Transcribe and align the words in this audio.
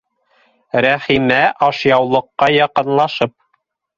Рәхимә, 0.85 1.37
ашъяулыҡҡа 1.67 2.49
яҡынлашып: 2.55 3.37